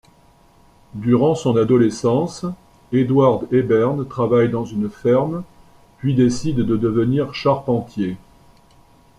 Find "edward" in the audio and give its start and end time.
2.91-3.45